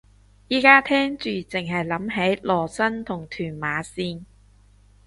[0.49, 4.23] 而家聽住剩係諗起羅生同屯馬綫